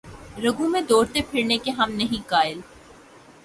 [0.37, 2.59] رگوں میں دوڑتے پھرنے کے ہم نہیں قائل